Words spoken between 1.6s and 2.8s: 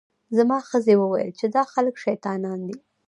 خلک شیطانان دي.